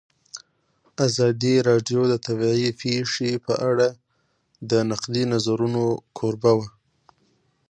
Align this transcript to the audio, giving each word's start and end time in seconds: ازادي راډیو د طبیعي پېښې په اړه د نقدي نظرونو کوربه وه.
ازادي 1.07 1.55
راډیو 1.69 2.01
د 2.11 2.13
طبیعي 2.25 2.69
پېښې 2.81 3.31
په 3.45 3.53
اړه 3.69 3.87
د 4.69 4.71
نقدي 4.89 5.23
نظرونو 5.33 5.83
کوربه 6.17 6.51
وه. 6.57 6.69